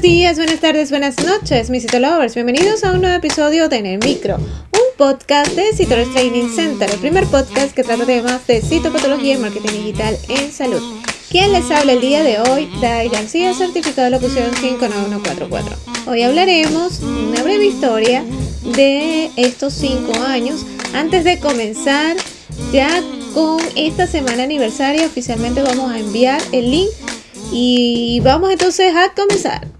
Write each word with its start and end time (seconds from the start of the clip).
Buenos 0.00 0.16
días, 0.16 0.36
buenas 0.38 0.60
tardes, 0.60 0.88
buenas 0.88 1.26
noches, 1.26 1.68
mis 1.68 1.82
Citolovers. 1.82 2.34
Bienvenidos 2.34 2.84
a 2.84 2.92
un 2.92 3.02
nuevo 3.02 3.14
episodio 3.14 3.68
de 3.68 3.76
En 3.76 3.84
el 3.84 3.98
Micro, 3.98 4.36
un 4.36 4.96
podcast 4.96 5.52
de 5.52 5.74
Citores 5.74 6.10
Training 6.12 6.48
Center, 6.48 6.90
el 6.90 6.98
primer 7.00 7.26
podcast 7.26 7.74
que 7.74 7.84
trata 7.84 8.06
temas 8.06 8.46
de 8.46 8.62
citopatología 8.62 9.34
y 9.34 9.36
marketing 9.36 9.68
digital 9.68 10.16
en 10.30 10.50
salud. 10.52 10.80
¿Quién 11.28 11.52
les 11.52 11.70
habla 11.70 11.92
el 11.92 12.00
día 12.00 12.22
de 12.22 12.40
hoy? 12.40 12.70
Dai 12.80 13.10
García, 13.10 13.52
certificado 13.52 14.06
de 14.06 14.10
locución 14.12 14.50
59144. 14.62 15.76
Hoy 16.06 16.22
hablaremos 16.22 17.00
una 17.00 17.42
breve 17.42 17.66
historia 17.66 18.24
de 18.74 19.30
estos 19.36 19.74
5 19.74 20.18
años 20.22 20.64
antes 20.94 21.24
de 21.24 21.38
comenzar 21.40 22.16
ya 22.72 22.88
con 23.34 23.60
esta 23.76 24.06
semana 24.06 24.44
aniversaria. 24.44 25.04
Oficialmente 25.04 25.60
vamos 25.60 25.92
a 25.92 25.98
enviar 25.98 26.40
el 26.52 26.70
link 26.70 26.88
y 27.52 28.20
vamos 28.20 28.50
entonces 28.50 28.94
a 28.96 29.12
comenzar. 29.12 29.79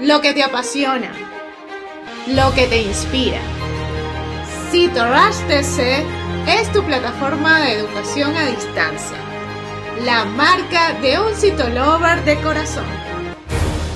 lo 0.00 0.20
que 0.20 0.32
te 0.32 0.42
apasiona, 0.42 1.12
lo 2.26 2.52
que 2.54 2.66
te 2.66 2.82
inspira. 2.82 3.40
CitoRush 4.70 5.46
TC 5.46 6.04
es 6.48 6.72
tu 6.72 6.82
plataforma 6.82 7.60
de 7.60 7.74
educación 7.74 8.34
a 8.36 8.46
distancia, 8.46 9.16
la 10.04 10.24
marca 10.24 10.94
de 11.00 11.18
un 11.18 11.34
citolover 11.34 12.24
de 12.24 12.36
corazón. 12.40 12.86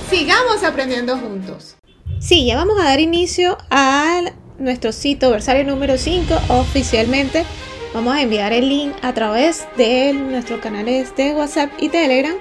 Sigamos 0.09 0.63
aprendiendo 0.63 1.17
juntos. 1.19 1.77
Sí, 2.21 2.47
ya 2.47 2.57
vamos 2.57 2.81
a 2.81 2.85
dar 2.85 3.01
inicio 3.01 3.59
a 3.71 4.23
nuestro 4.59 4.93
sitio 4.93 5.31
versario 5.31 5.65
número 5.65 5.99
5 5.99 6.35
oficialmente. 6.49 7.45
Vamos 7.95 8.15
a 8.15 8.23
enviar 8.23 8.53
el 8.53 8.69
link 8.69 8.95
a 9.03 9.15
través 9.15 9.67
de 9.77 10.13
nuestros 10.13 10.61
canales 10.61 11.15
de 11.17 11.35
WhatsApp 11.35 11.71
y 11.79 11.89
Telegram 11.89 12.37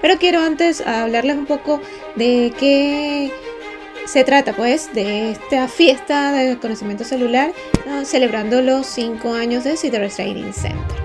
pero 0.00 0.18
quiero 0.18 0.40
antes 0.40 0.80
hablarles 0.86 1.36
un 1.36 1.46
poco 1.46 1.80
de 2.16 2.52
qué 2.58 3.32
se 4.04 4.24
trata, 4.24 4.52
pues, 4.54 4.92
de 4.94 5.32
esta 5.32 5.68
fiesta 5.68 6.32
de 6.32 6.58
conocimiento 6.58 7.04
celular, 7.04 7.52
celebrando 8.04 8.62
los 8.62 8.86
5 8.86 9.34
años 9.34 9.64
de 9.64 9.76
Citrus 9.76 10.14
Training 10.14 10.52
Center. 10.52 10.96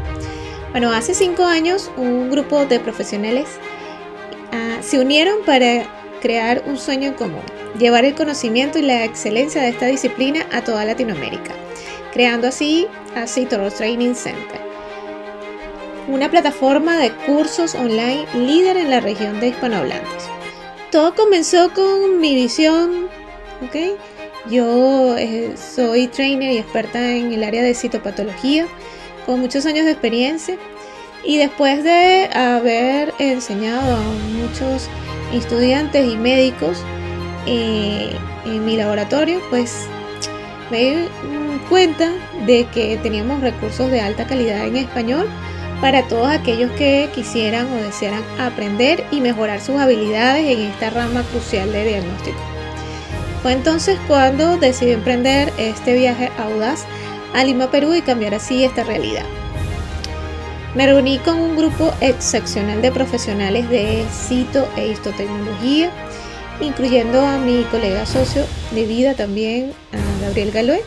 Bueno, 0.71 0.91
hace 0.91 1.13
5 1.13 1.43
años 1.43 1.91
un 1.97 2.29
grupo 2.29 2.65
de 2.65 2.79
profesionales 2.79 3.47
ah, 4.51 4.77
se 4.81 4.99
unieron 4.99 5.43
para 5.45 5.83
crear 6.21 6.63
un 6.67 6.77
sueño 6.77 7.07
en 7.07 7.13
común, 7.15 7.41
llevar 7.79 8.05
el 8.05 8.13
conocimiento 8.13 8.77
y 8.77 8.83
la 8.83 9.03
excelencia 9.03 9.63
de 9.63 9.69
esta 9.69 9.87
disciplina 9.87 10.45
a 10.51 10.63
toda 10.63 10.85
Latinoamérica, 10.85 11.55
creando 12.13 12.47
así 12.47 12.87
a 13.15 13.27
Citrus 13.27 13.75
Training 13.75 14.13
Center 14.13 14.71
una 16.07 16.29
plataforma 16.29 16.97
de 16.97 17.11
cursos 17.11 17.75
online 17.75 18.25
líder 18.33 18.77
en 18.77 18.89
la 18.89 18.99
región 18.99 19.39
de 19.39 19.49
hispanohablantes. 19.49 20.29
Todo 20.91 21.15
comenzó 21.15 21.71
con 21.73 22.19
mi 22.19 22.35
visión, 22.35 23.07
¿ok? 23.63 23.97
Yo 24.49 25.15
eh, 25.17 25.53
soy 25.55 26.07
trainer 26.07 26.51
y 26.51 26.57
experta 26.57 27.15
en 27.15 27.31
el 27.31 27.43
área 27.43 27.63
de 27.63 27.73
citopatología, 27.73 28.67
con 29.25 29.39
muchos 29.39 29.65
años 29.65 29.85
de 29.85 29.91
experiencia. 29.91 30.57
Y 31.23 31.37
después 31.37 31.83
de 31.83 32.29
haber 32.33 33.13
enseñado 33.19 33.95
a 33.95 34.01
muchos 34.01 34.89
estudiantes 35.31 36.11
y 36.11 36.17
médicos 36.17 36.83
eh, 37.45 38.11
en 38.45 38.65
mi 38.65 38.75
laboratorio, 38.75 39.39
pues 39.51 39.85
me 40.71 41.07
cuenta 41.71 42.11
de 42.45 42.65
que 42.65 42.97
teníamos 42.97 43.39
recursos 43.39 43.89
de 43.89 44.01
alta 44.01 44.27
calidad 44.27 44.67
en 44.67 44.75
español 44.75 45.29
para 45.79 46.05
todos 46.05 46.27
aquellos 46.27 46.69
que 46.71 47.09
quisieran 47.15 47.65
o 47.71 47.75
desearan 47.77 48.23
aprender 48.37 49.05
y 49.09 49.21
mejorar 49.21 49.61
sus 49.61 49.79
habilidades 49.79 50.49
en 50.49 50.63
esta 50.63 50.89
rama 50.89 51.23
crucial 51.31 51.71
de 51.71 51.87
diagnóstico. 51.87 52.37
Fue 53.41 53.53
entonces 53.53 53.97
cuando 54.09 54.57
decidí 54.57 54.91
emprender 54.91 55.53
este 55.57 55.93
viaje 55.93 56.29
audaz 56.37 56.83
a 57.33 57.45
Lima, 57.45 57.71
Perú 57.71 57.93
y 57.95 58.01
cambiar 58.01 58.33
así 58.33 58.65
esta 58.65 58.83
realidad. 58.83 59.23
Me 60.75 60.87
reuní 60.87 61.19
con 61.19 61.39
un 61.39 61.55
grupo 61.55 61.93
excepcional 62.01 62.81
de 62.81 62.91
profesionales 62.91 63.69
de 63.69 64.03
cito 64.11 64.67
e 64.75 64.89
histotecnología, 64.89 65.89
incluyendo 66.59 67.25
a 67.25 67.37
mi 67.37 67.63
colega 67.71 68.05
socio 68.05 68.43
de 68.71 68.85
vida 68.85 69.13
también, 69.13 69.71
Gabriel 70.21 70.51
Galoé, 70.51 70.83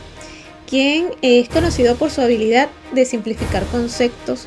quien 0.68 1.10
es 1.22 1.48
conocido 1.48 1.96
por 1.96 2.10
su 2.10 2.20
habilidad 2.20 2.68
de 2.92 3.04
simplificar 3.04 3.64
conceptos 3.66 4.46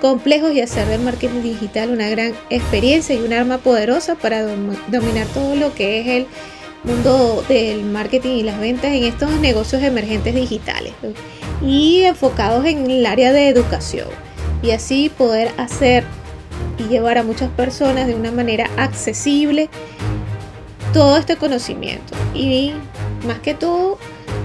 complejos 0.00 0.52
y 0.52 0.60
hacer 0.60 0.86
del 0.88 1.00
marketing 1.00 1.42
digital 1.42 1.90
una 1.90 2.08
gran 2.08 2.34
experiencia 2.50 3.14
y 3.14 3.18
un 3.18 3.32
arma 3.32 3.58
poderosa 3.58 4.14
para 4.14 4.42
dominar 4.42 5.26
todo 5.28 5.56
lo 5.56 5.74
que 5.74 6.00
es 6.00 6.06
el 6.06 6.26
mundo 6.84 7.44
del 7.48 7.82
marketing 7.84 8.36
y 8.36 8.42
las 8.42 8.60
ventas 8.60 8.92
en 8.92 9.04
estos 9.04 9.30
negocios 9.40 9.82
emergentes 9.82 10.34
digitales 10.34 10.92
y 11.62 12.02
enfocados 12.02 12.64
en 12.66 12.90
el 12.90 13.06
área 13.06 13.32
de 13.32 13.48
educación. 13.48 14.08
Y 14.62 14.70
así 14.70 15.10
poder 15.10 15.50
hacer 15.56 16.04
y 16.78 16.84
llevar 16.84 17.18
a 17.18 17.22
muchas 17.22 17.50
personas 17.50 18.06
de 18.06 18.14
una 18.14 18.30
manera 18.30 18.70
accesible 18.76 19.68
todo 20.92 21.16
este 21.18 21.36
conocimiento. 21.36 22.14
Y 22.34 22.72
más 23.26 23.40
que 23.40 23.54
todo 23.54 23.98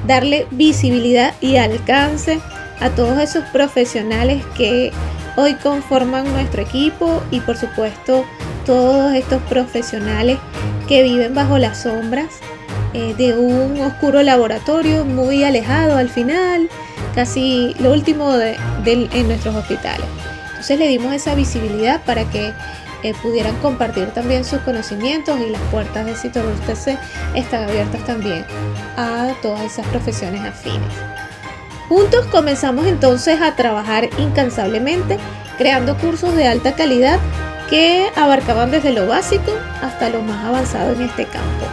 darle 0.05 0.47
visibilidad 0.51 1.33
y 1.41 1.57
alcance 1.57 2.39
a 2.79 2.89
todos 2.89 3.19
esos 3.19 3.43
profesionales 3.45 4.43
que 4.57 4.91
hoy 5.37 5.53
conforman 5.55 6.31
nuestro 6.31 6.61
equipo 6.61 7.21
y 7.31 7.39
por 7.39 7.57
supuesto 7.57 8.25
todos 8.65 9.13
estos 9.13 9.41
profesionales 9.43 10.37
que 10.87 11.03
viven 11.03 11.33
bajo 11.33 11.57
las 11.57 11.83
sombras 11.83 12.27
eh, 12.93 13.13
de 13.17 13.37
un 13.37 13.79
oscuro 13.79 14.21
laboratorio 14.21 15.05
muy 15.05 15.43
alejado 15.43 15.97
al 15.97 16.09
final, 16.09 16.69
casi 17.15 17.73
lo 17.79 17.91
último 17.93 18.33
de, 18.33 18.57
en 18.85 19.27
nuestros 19.27 19.55
hospitales. 19.55 20.05
Entonces 20.49 20.77
le 20.77 20.87
dimos 20.89 21.13
esa 21.13 21.33
visibilidad 21.33 22.01
para 22.03 22.25
que 22.25 22.51
eh, 23.03 23.13
pudieran 23.21 23.55
compartir 23.57 24.07
también 24.11 24.45
sus 24.45 24.59
conocimientos 24.61 25.39
y 25.39 25.49
las 25.49 25.61
puertas 25.71 26.05
de 26.05 26.15
Citorus 26.15 26.59
TC 26.61 26.97
están 27.35 27.63
abiertas 27.63 28.03
también 28.05 28.45
a 28.97 29.33
todas 29.41 29.61
esas 29.61 29.85
profesiones 29.87 30.41
afines. 30.41 30.93
Juntos 31.89 32.25
comenzamos 32.27 32.85
entonces 32.85 33.41
a 33.41 33.55
trabajar 33.55 34.09
incansablemente, 34.17 35.17
creando 35.57 35.97
cursos 35.97 36.35
de 36.35 36.47
alta 36.47 36.73
calidad 36.73 37.19
que 37.69 38.09
abarcaban 38.15 38.71
desde 38.71 38.91
lo 38.91 39.07
básico 39.07 39.51
hasta 39.81 40.09
lo 40.09 40.21
más 40.21 40.45
avanzado 40.45 40.93
en 40.93 41.01
este 41.01 41.25
campo. 41.25 41.65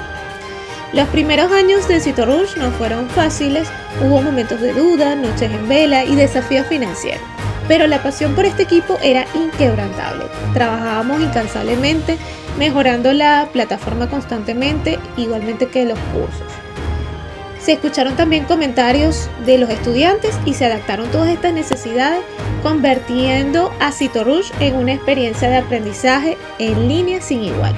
Los 0.92 1.06
primeros 1.08 1.52
años 1.52 1.86
de 1.86 2.00
Citorush 2.00 2.56
no 2.56 2.70
fueron 2.70 3.10
fáciles, 3.10 3.68
hubo 4.00 4.22
momentos 4.22 4.60
de 4.60 4.72
duda, 4.72 5.14
noches 5.14 5.52
en 5.52 5.68
vela 5.68 6.04
y 6.04 6.14
desafíos 6.14 6.66
financieros, 6.66 7.20
pero 7.68 7.86
la 7.86 8.02
pasión 8.02 8.34
por 8.34 8.46
este 8.46 8.64
equipo 8.64 8.98
era 9.02 9.26
inquebrantable. 9.34 10.24
Trabajábamos 10.54 11.20
incansablemente, 11.20 12.16
mejorando 12.58 13.12
la 13.12 13.48
plataforma 13.52 14.08
constantemente, 14.08 14.98
igualmente 15.16 15.68
que 15.68 15.84
los 15.84 15.98
cursos. 16.12 16.46
Se 17.60 17.72
escucharon 17.72 18.16
también 18.16 18.44
comentarios 18.44 19.28
de 19.44 19.58
los 19.58 19.68
estudiantes 19.68 20.38
y 20.46 20.54
se 20.54 20.64
adaptaron 20.64 21.10
todas 21.10 21.28
estas 21.28 21.52
necesidades, 21.52 22.20
convirtiendo 22.62 23.70
a 23.78 23.92
Citorush 23.92 24.50
en 24.60 24.76
una 24.76 24.94
experiencia 24.94 25.50
de 25.50 25.58
aprendizaje 25.58 26.38
en 26.58 26.88
línea 26.88 27.20
sin 27.20 27.42
igual. 27.44 27.74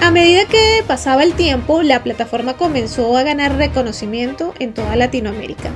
A 0.00 0.10
medida 0.10 0.44
que 0.44 0.84
pasaba 0.86 1.22
el 1.22 1.34
tiempo, 1.34 1.82
la 1.82 2.02
plataforma 2.02 2.54
comenzó 2.54 3.16
a 3.16 3.22
ganar 3.24 3.56
reconocimiento 3.56 4.54
en 4.58 4.72
toda 4.72 4.94
Latinoamérica. 4.94 5.70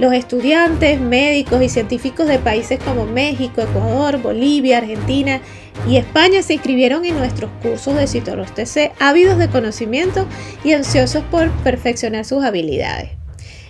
Los 0.00 0.14
estudiantes, 0.14 0.98
médicos 0.98 1.62
y 1.62 1.68
científicos 1.68 2.26
de 2.26 2.38
países 2.38 2.78
como 2.82 3.04
México, 3.04 3.60
Ecuador, 3.60 4.16
Bolivia, 4.16 4.78
Argentina 4.78 5.42
y 5.86 5.98
España 5.98 6.42
se 6.42 6.54
inscribieron 6.54 7.04
en 7.04 7.18
nuestros 7.18 7.50
cursos 7.62 7.94
de 7.94 8.06
Citoros 8.06 8.54
TC, 8.54 8.92
ávidos 8.98 9.36
de 9.36 9.50
conocimiento 9.50 10.26
y 10.64 10.72
ansiosos 10.72 11.22
por 11.24 11.50
perfeccionar 11.62 12.24
sus 12.24 12.42
habilidades. 12.42 13.10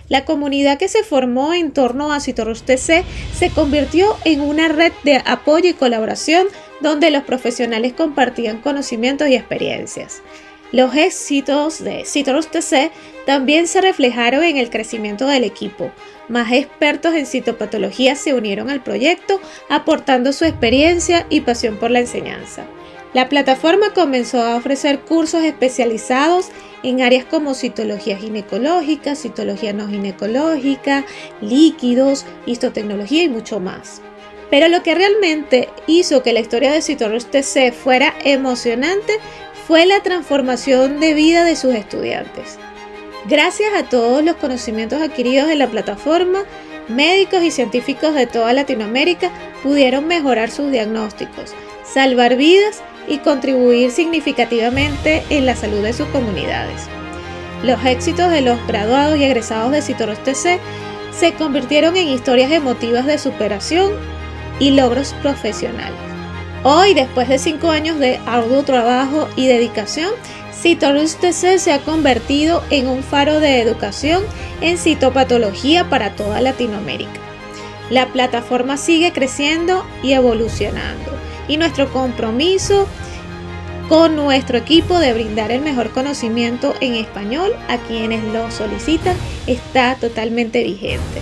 La 0.07 0.23
comunidad 0.23 0.77
que 0.77 0.87
se 0.87 1.03
formó 1.03 1.53
en 1.53 1.73
torno 1.73 2.13
a 2.13 2.21
Citoros 2.21 2.63
TC 2.63 3.03
se 3.33 3.49
convirtió 3.53 4.15
en 4.23 4.39
una 4.39 4.69
red 4.69 4.93
de 5.03 5.21
apoyo 5.25 5.69
y 5.69 5.73
colaboración 5.73 6.47
donde 6.79 7.11
los 7.11 7.23
profesionales 7.23 7.91
compartían 7.91 8.61
conocimientos 8.61 9.27
y 9.27 9.35
experiencias. 9.35 10.21
Los 10.71 10.95
éxitos 10.95 11.83
de 11.83 12.05
Citrus 12.05 12.47
TC 12.47 12.91
también 13.25 13.67
se 13.67 13.81
reflejaron 13.81 14.43
en 14.43 14.57
el 14.57 14.69
crecimiento 14.69 15.27
del 15.27 15.43
equipo. 15.43 15.91
Más 16.29 16.51
expertos 16.53 17.13
en 17.13 17.25
citopatología 17.25 18.15
se 18.15 18.33
unieron 18.33 18.69
al 18.69 18.81
proyecto, 18.81 19.41
aportando 19.69 20.31
su 20.31 20.45
experiencia 20.45 21.25
y 21.29 21.41
pasión 21.41 21.77
por 21.77 21.91
la 21.91 21.99
enseñanza. 21.99 22.65
La 23.13 23.27
plataforma 23.27 23.93
comenzó 23.93 24.41
a 24.41 24.55
ofrecer 24.55 25.01
cursos 25.01 25.43
especializados 25.43 26.47
en 26.83 27.01
áreas 27.01 27.25
como 27.25 27.53
citología 27.53 28.17
ginecológica, 28.17 29.15
citología 29.15 29.73
no 29.73 29.89
ginecológica, 29.89 31.05
líquidos, 31.41 32.25
histotecnología 32.45 33.23
y 33.23 33.29
mucho 33.29 33.59
más. 33.59 34.01
Pero 34.49 34.69
lo 34.69 34.83
que 34.83 34.95
realmente 34.95 35.69
hizo 35.87 36.23
que 36.23 36.33
la 36.33 36.39
historia 36.39 36.71
de 36.71 36.81
Citorus 36.81 37.25
TC 37.25 37.73
fuera 37.73 38.13
emocionante 38.23 39.13
fue 39.71 39.85
la 39.85 40.03
transformación 40.03 40.99
de 40.99 41.13
vida 41.13 41.45
de 41.45 41.55
sus 41.55 41.73
estudiantes. 41.73 42.59
Gracias 43.29 43.73
a 43.73 43.83
todos 43.83 44.21
los 44.21 44.35
conocimientos 44.35 45.01
adquiridos 45.01 45.49
en 45.49 45.59
la 45.59 45.67
plataforma, 45.67 46.39
médicos 46.89 47.41
y 47.41 47.51
científicos 47.51 48.13
de 48.13 48.27
toda 48.27 48.51
Latinoamérica 48.51 49.31
pudieron 49.63 50.07
mejorar 50.07 50.51
sus 50.51 50.71
diagnósticos, 50.71 51.53
salvar 51.85 52.35
vidas 52.35 52.83
y 53.07 53.19
contribuir 53.19 53.91
significativamente 53.91 55.23
en 55.29 55.45
la 55.45 55.55
salud 55.55 55.81
de 55.83 55.93
sus 55.93 56.07
comunidades. 56.07 56.89
Los 57.63 57.81
éxitos 57.85 58.29
de 58.29 58.41
los 58.41 58.59
graduados 58.67 59.17
y 59.17 59.23
egresados 59.23 59.71
de 59.71 59.81
Citoros 59.81 60.21
TC 60.21 60.59
se 61.17 61.33
convirtieron 61.37 61.95
en 61.95 62.09
historias 62.09 62.51
emotivas 62.51 63.05
de 63.05 63.17
superación 63.17 63.93
y 64.59 64.71
logros 64.71 65.15
profesionales. 65.21 66.10
Hoy, 66.63 66.93
después 66.93 67.27
de 67.27 67.39
cinco 67.39 67.71
años 67.71 67.97
de 67.97 68.19
arduo 68.27 68.61
trabajo 68.61 69.27
y 69.35 69.47
dedicación, 69.47 70.11
Citorus 70.53 71.15
TC 71.15 71.57
se 71.57 71.73
ha 71.73 71.79
convertido 71.79 72.61
en 72.69 72.87
un 72.87 73.01
faro 73.01 73.39
de 73.39 73.61
educación 73.61 74.21
en 74.61 74.77
citopatología 74.77 75.89
para 75.89 76.15
toda 76.15 76.39
Latinoamérica. 76.39 77.19
La 77.89 78.13
plataforma 78.13 78.77
sigue 78.77 79.11
creciendo 79.11 79.83
y 80.03 80.13
evolucionando 80.13 81.11
y 81.47 81.57
nuestro 81.57 81.91
compromiso 81.91 82.87
con 83.89 84.15
nuestro 84.15 84.59
equipo 84.59 84.99
de 84.99 85.13
brindar 85.13 85.51
el 85.51 85.61
mejor 85.61 85.89
conocimiento 85.89 86.75
en 86.79 86.93
español 86.93 87.51
a 87.69 87.77
quienes 87.77 88.23
lo 88.25 88.51
solicitan 88.51 89.17
está 89.47 89.95
totalmente 89.95 90.63
vigente. 90.63 91.21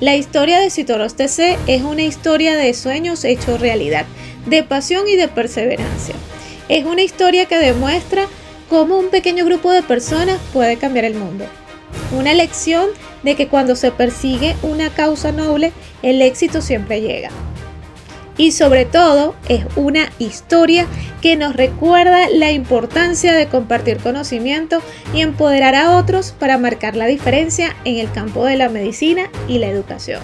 La 0.00 0.16
historia 0.16 0.60
de 0.60 0.70
Citoros 0.70 1.14
TC 1.14 1.58
es 1.66 1.82
una 1.82 2.00
historia 2.00 2.56
de 2.56 2.72
sueños 2.72 3.22
hechos 3.22 3.60
realidad, 3.60 4.06
de 4.46 4.62
pasión 4.62 5.06
y 5.06 5.16
de 5.16 5.28
perseverancia. 5.28 6.14
Es 6.70 6.86
una 6.86 7.02
historia 7.02 7.44
que 7.44 7.58
demuestra 7.58 8.24
cómo 8.70 8.98
un 8.98 9.10
pequeño 9.10 9.44
grupo 9.44 9.70
de 9.70 9.82
personas 9.82 10.38
puede 10.54 10.78
cambiar 10.78 11.04
el 11.04 11.16
mundo. 11.16 11.44
Una 12.16 12.32
lección 12.32 12.88
de 13.22 13.36
que 13.36 13.48
cuando 13.48 13.76
se 13.76 13.90
persigue 13.90 14.56
una 14.62 14.88
causa 14.88 15.32
noble, 15.32 15.70
el 16.02 16.22
éxito 16.22 16.62
siempre 16.62 17.02
llega. 17.02 17.28
Y 18.40 18.52
sobre 18.52 18.86
todo 18.86 19.34
es 19.50 19.66
una 19.76 20.08
historia 20.18 20.86
que 21.20 21.36
nos 21.36 21.54
recuerda 21.54 22.30
la 22.30 22.52
importancia 22.52 23.34
de 23.34 23.48
compartir 23.48 23.98
conocimiento 23.98 24.80
y 25.12 25.20
empoderar 25.20 25.74
a 25.74 25.98
otros 25.98 26.32
para 26.38 26.56
marcar 26.56 26.96
la 26.96 27.04
diferencia 27.04 27.76
en 27.84 27.98
el 27.98 28.10
campo 28.10 28.46
de 28.46 28.56
la 28.56 28.70
medicina 28.70 29.28
y 29.46 29.58
la 29.58 29.66
educación. 29.66 30.22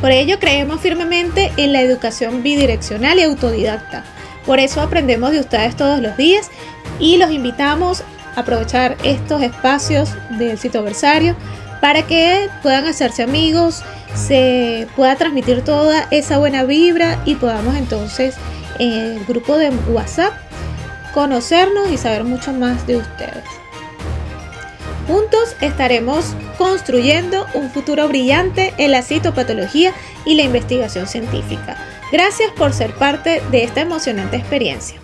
Por 0.00 0.12
ello 0.12 0.38
creemos 0.38 0.80
firmemente 0.80 1.50
en 1.56 1.72
la 1.72 1.80
educación 1.80 2.44
bidireccional 2.44 3.18
y 3.18 3.24
autodidacta. 3.24 4.04
Por 4.46 4.60
eso 4.60 4.80
aprendemos 4.80 5.32
de 5.32 5.40
ustedes 5.40 5.74
todos 5.74 5.98
los 5.98 6.16
días 6.16 6.52
y 7.00 7.16
los 7.16 7.32
invitamos 7.32 8.04
a 8.36 8.42
aprovechar 8.42 8.96
estos 9.02 9.42
espacios 9.42 10.10
del 10.38 10.56
citoversario 10.56 11.34
para 11.80 12.06
que 12.06 12.48
puedan 12.62 12.86
hacerse 12.86 13.24
amigos, 13.24 13.82
se 14.14 14.86
pueda 14.96 15.16
transmitir 15.16 15.62
toda 15.62 16.06
esa 16.10 16.38
buena 16.38 16.64
vibra 16.64 17.20
y 17.24 17.34
podamos 17.34 17.76
entonces 17.76 18.36
en 18.78 18.92
el 18.92 19.24
grupo 19.24 19.56
de 19.56 19.70
WhatsApp 19.88 20.32
conocernos 21.12 21.90
y 21.90 21.96
saber 21.96 22.24
mucho 22.24 22.52
más 22.52 22.86
de 22.86 22.96
ustedes. 22.96 23.44
Juntos 25.06 25.54
estaremos 25.60 26.34
construyendo 26.56 27.46
un 27.54 27.70
futuro 27.70 28.08
brillante 28.08 28.72
en 28.78 28.90
la 28.90 29.02
citopatología 29.02 29.92
y 30.24 30.34
la 30.34 30.42
investigación 30.42 31.06
científica. 31.06 31.76
Gracias 32.10 32.50
por 32.52 32.72
ser 32.72 32.94
parte 32.94 33.42
de 33.50 33.64
esta 33.64 33.82
emocionante 33.82 34.36
experiencia. 34.36 35.03